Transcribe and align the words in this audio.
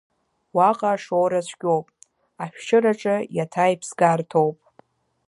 Уаҟа 0.55 0.89
ашоура 0.93 1.41
цәгьоуп, 1.47 1.87
ашәшьыраҿы 2.43 3.15
иаҭа 3.35 3.73
иԥсгарҭоуп! 3.73 4.57